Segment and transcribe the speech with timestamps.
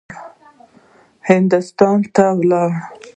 [1.29, 2.69] هندوستان ته ولاړ.